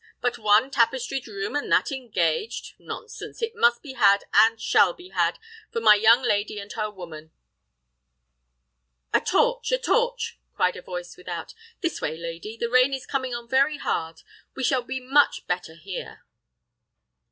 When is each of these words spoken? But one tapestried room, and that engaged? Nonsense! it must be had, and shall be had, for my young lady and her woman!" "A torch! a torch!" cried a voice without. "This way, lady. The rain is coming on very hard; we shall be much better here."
But 0.19 0.39
one 0.39 0.71
tapestried 0.71 1.27
room, 1.27 1.55
and 1.55 1.71
that 1.71 1.91
engaged? 1.91 2.73
Nonsense! 2.79 3.39
it 3.43 3.53
must 3.53 3.83
be 3.83 3.93
had, 3.93 4.23
and 4.33 4.59
shall 4.59 4.93
be 4.93 5.09
had, 5.09 5.37
for 5.71 5.79
my 5.79 5.93
young 5.93 6.23
lady 6.23 6.57
and 6.57 6.73
her 6.73 6.89
woman!" 6.89 7.29
"A 9.13 9.21
torch! 9.21 9.71
a 9.71 9.77
torch!" 9.77 10.39
cried 10.55 10.75
a 10.75 10.81
voice 10.81 11.15
without. 11.17 11.53
"This 11.81 12.01
way, 12.01 12.17
lady. 12.17 12.57
The 12.57 12.67
rain 12.67 12.95
is 12.95 13.05
coming 13.05 13.35
on 13.35 13.47
very 13.47 13.77
hard; 13.77 14.23
we 14.55 14.63
shall 14.63 14.81
be 14.81 14.99
much 14.99 15.45
better 15.45 15.75
here." 15.75 16.25